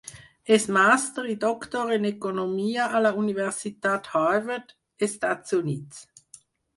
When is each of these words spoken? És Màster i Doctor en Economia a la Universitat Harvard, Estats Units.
És 0.55 0.63
Màster 0.75 1.25
i 1.33 1.33
Doctor 1.43 1.91
en 1.97 2.07
Economia 2.09 2.87
a 2.99 3.01
la 3.07 3.11
Universitat 3.25 4.09
Harvard, 4.21 4.73
Estats 5.09 5.55
Units. 5.59 6.01